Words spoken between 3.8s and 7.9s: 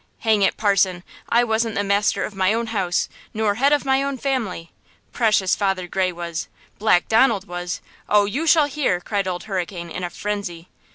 my own family! Precious, Father Gray was! Black Donald was!